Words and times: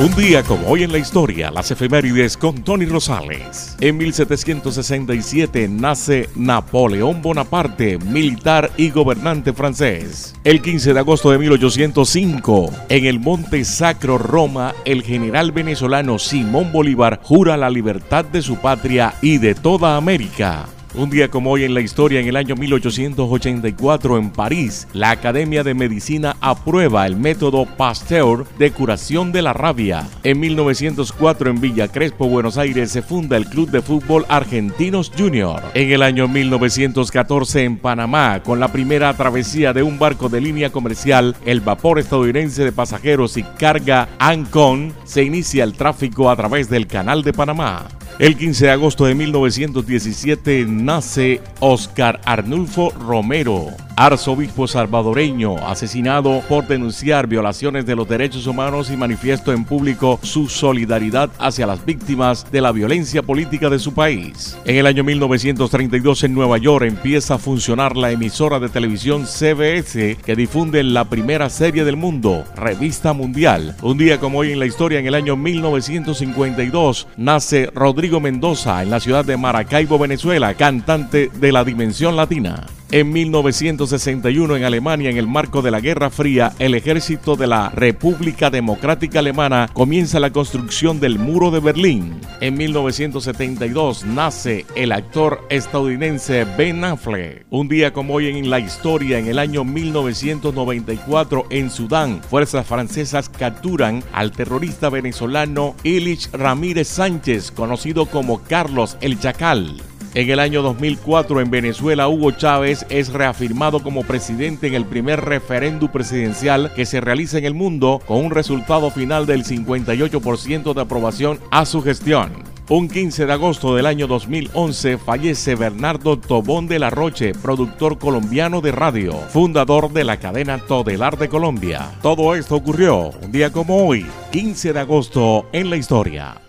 Un 0.00 0.16
día 0.16 0.42
como 0.42 0.68
hoy 0.68 0.82
en 0.82 0.90
la 0.90 0.98
historia, 0.98 1.50
las 1.50 1.70
efemérides 1.70 2.36
con 2.36 2.62
Tony 2.62 2.86
Rosales. 2.86 3.76
En 3.78 3.98
1767 3.98 5.68
nace 5.68 6.30
Napoleón 6.34 7.20
Bonaparte, 7.20 7.98
militar 7.98 8.70
y 8.78 8.90
gobernante 8.90 9.52
francés. 9.52 10.34
El 10.44 10.62
15 10.62 10.94
de 10.94 10.98
agosto 10.98 11.30
de 11.30 11.38
1805, 11.38 12.70
en 12.88 13.04
el 13.04 13.20
Monte 13.20 13.64
Sacro 13.64 14.16
Roma, 14.16 14.74
el 14.86 15.02
general 15.02 15.52
venezolano 15.52 16.18
Simón 16.18 16.72
Bolívar 16.72 17.20
jura 17.22 17.56
la 17.58 17.68
libertad 17.68 18.24
de 18.24 18.40
su 18.40 18.56
patria 18.56 19.14
y 19.20 19.38
de 19.38 19.54
toda 19.54 19.96
América. 19.96 20.66
Un 20.94 21.08
día 21.08 21.28
como 21.28 21.50
hoy 21.50 21.64
en 21.64 21.72
la 21.72 21.80
historia, 21.80 22.20
en 22.20 22.28
el 22.28 22.36
año 22.36 22.54
1884 22.54 24.18
en 24.18 24.28
París, 24.28 24.86
la 24.92 25.10
Academia 25.10 25.64
de 25.64 25.72
Medicina 25.72 26.36
aprueba 26.42 27.06
el 27.06 27.16
método 27.16 27.64
Pasteur 27.64 28.46
de 28.58 28.72
curación 28.72 29.32
de 29.32 29.40
la 29.40 29.54
rabia. 29.54 30.06
En 30.22 30.38
1904 30.38 31.48
en 31.48 31.62
Villa 31.62 31.88
Crespo, 31.88 32.28
Buenos 32.28 32.58
Aires, 32.58 32.90
se 32.90 33.00
funda 33.00 33.38
el 33.38 33.46
Club 33.46 33.70
de 33.70 33.80
Fútbol 33.80 34.26
Argentinos 34.28 35.10
Junior. 35.16 35.62
En 35.72 35.92
el 35.92 36.02
año 36.02 36.28
1914 36.28 37.64
en 37.64 37.78
Panamá, 37.78 38.42
con 38.42 38.60
la 38.60 38.68
primera 38.68 39.14
travesía 39.14 39.72
de 39.72 39.82
un 39.82 39.98
barco 39.98 40.28
de 40.28 40.42
línea 40.42 40.70
comercial, 40.70 41.34
el 41.46 41.62
vapor 41.62 42.00
estadounidense 42.00 42.64
de 42.64 42.72
pasajeros 42.72 43.38
y 43.38 43.44
carga 43.44 44.10
Ancon, 44.18 44.92
se 45.04 45.24
inicia 45.24 45.64
el 45.64 45.72
tráfico 45.72 46.28
a 46.28 46.36
través 46.36 46.68
del 46.68 46.86
Canal 46.86 47.22
de 47.22 47.32
Panamá. 47.32 47.88
El 48.22 48.36
15 48.36 48.66
de 48.66 48.70
agosto 48.70 49.04
de 49.04 49.16
1917 49.16 50.64
nace 50.68 51.40
Oscar 51.58 52.20
Arnulfo 52.24 52.92
Romero, 52.92 53.66
arzobispo 54.06 54.66
salvadoreño, 54.66 55.58
asesinado 55.68 56.42
por 56.48 56.66
denunciar 56.66 57.28
violaciones 57.28 57.86
de 57.86 57.94
los 57.94 58.08
derechos 58.08 58.48
humanos 58.48 58.90
y 58.90 58.96
manifiesto 58.96 59.52
en 59.52 59.64
público 59.64 60.18
su 60.22 60.48
solidaridad 60.48 61.30
hacia 61.38 61.68
las 61.68 61.84
víctimas 61.84 62.50
de 62.50 62.60
la 62.60 62.72
violencia 62.72 63.22
política 63.22 63.70
de 63.70 63.78
su 63.78 63.94
país. 63.94 64.58
En 64.64 64.76
el 64.76 64.86
año 64.86 65.04
1932 65.04 66.24
en 66.24 66.34
Nueva 66.34 66.58
York 66.58 66.84
empieza 66.84 67.34
a 67.34 67.38
funcionar 67.38 67.96
la 67.96 68.10
emisora 68.10 68.58
de 68.58 68.68
televisión 68.68 69.24
CBS 69.24 70.16
que 70.16 70.34
difunde 70.34 70.82
la 70.82 71.04
primera 71.04 71.48
serie 71.48 71.84
del 71.84 71.96
mundo, 71.96 72.44
Revista 72.56 73.12
Mundial. 73.12 73.76
Un 73.82 73.98
día 73.98 74.18
como 74.18 74.38
hoy 74.38 74.50
en 74.50 74.58
la 74.58 74.66
historia, 74.66 74.98
en 74.98 75.06
el 75.06 75.14
año 75.14 75.36
1952, 75.36 77.06
nace 77.16 77.70
Rodrigo 77.72 78.18
Mendoza 78.18 78.82
en 78.82 78.90
la 78.90 78.98
ciudad 78.98 79.24
de 79.24 79.36
Maracaibo, 79.36 79.96
Venezuela, 79.96 80.54
cantante 80.54 81.30
de 81.32 81.52
la 81.52 81.62
Dimensión 81.62 82.16
Latina. 82.16 82.66
En 82.92 83.10
1961 83.10 84.54
en 84.54 84.64
Alemania, 84.64 85.08
en 85.08 85.16
el 85.16 85.26
marco 85.26 85.62
de 85.62 85.70
la 85.70 85.80
Guerra 85.80 86.10
Fría, 86.10 86.52
el 86.58 86.74
ejército 86.74 87.36
de 87.36 87.46
la 87.46 87.70
República 87.70 88.50
Democrática 88.50 89.20
Alemana 89.20 89.70
comienza 89.72 90.20
la 90.20 90.28
construcción 90.28 91.00
del 91.00 91.18
Muro 91.18 91.50
de 91.50 91.60
Berlín. 91.60 92.20
En 92.42 92.54
1972 92.58 94.04
nace 94.04 94.66
el 94.74 94.92
actor 94.92 95.40
estadounidense 95.48 96.44
Ben 96.58 96.84
Affleck. 96.84 97.46
Un 97.48 97.66
día 97.66 97.94
como 97.94 98.12
hoy 98.12 98.28
en 98.28 98.50
la 98.50 98.60
historia, 98.60 99.18
en 99.18 99.26
el 99.26 99.38
año 99.38 99.64
1994 99.64 101.46
en 101.48 101.70
Sudán, 101.70 102.20
fuerzas 102.22 102.66
francesas 102.66 103.30
capturan 103.30 104.04
al 104.12 104.32
terrorista 104.32 104.90
venezolano 104.90 105.74
Ilich 105.82 106.30
Ramírez 106.32 106.88
Sánchez, 106.88 107.52
conocido 107.52 108.04
como 108.04 108.42
Carlos 108.42 108.98
el 109.00 109.18
Chacal. 109.18 109.80
En 110.14 110.28
el 110.28 110.40
año 110.40 110.60
2004 110.60 111.40
en 111.40 111.50
Venezuela, 111.50 112.06
Hugo 112.06 112.32
Chávez 112.32 112.84
es 112.90 113.10
reafirmado 113.10 113.82
como 113.82 114.02
presidente 114.02 114.66
en 114.66 114.74
el 114.74 114.84
primer 114.84 115.22
referéndum 115.24 115.90
presidencial 115.90 116.70
que 116.74 116.84
se 116.84 117.00
realiza 117.00 117.38
en 117.38 117.46
el 117.46 117.54
mundo 117.54 118.02
con 118.06 118.18
un 118.18 118.30
resultado 118.30 118.90
final 118.90 119.24
del 119.24 119.42
58% 119.42 120.74
de 120.74 120.80
aprobación 120.82 121.40
a 121.50 121.64
su 121.64 121.80
gestión. 121.80 122.30
Un 122.68 122.88
15 122.88 123.24
de 123.24 123.32
agosto 123.32 123.74
del 123.74 123.86
año 123.86 124.06
2011 124.06 124.98
fallece 124.98 125.54
Bernardo 125.54 126.18
Tobón 126.18 126.68
de 126.68 126.78
la 126.78 126.90
Roche, 126.90 127.32
productor 127.32 127.98
colombiano 127.98 128.60
de 128.60 128.72
radio, 128.72 129.14
fundador 129.14 129.92
de 129.92 130.04
la 130.04 130.18
cadena 130.18 130.58
Todelar 130.58 131.16
de 131.16 131.30
Colombia. 131.30 131.90
Todo 132.02 132.34
esto 132.34 132.56
ocurrió 132.56 133.12
un 133.22 133.32
día 133.32 133.50
como 133.50 133.86
hoy, 133.86 134.04
15 134.30 134.74
de 134.74 134.80
agosto 134.80 135.46
en 135.52 135.70
la 135.70 135.76
historia. 135.76 136.41